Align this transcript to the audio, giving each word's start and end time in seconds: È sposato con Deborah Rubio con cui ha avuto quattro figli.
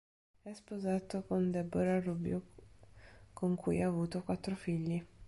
È 0.41 0.51
sposato 0.53 1.21
con 1.27 1.51
Deborah 1.51 1.99
Rubio 1.99 2.41
con 3.33 3.53
cui 3.55 3.83
ha 3.83 3.87
avuto 3.87 4.23
quattro 4.23 4.55
figli. 4.55 4.99